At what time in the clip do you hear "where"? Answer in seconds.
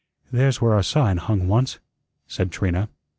0.59-0.73